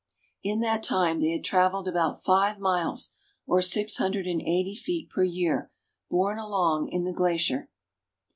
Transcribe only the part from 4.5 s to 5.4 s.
feet per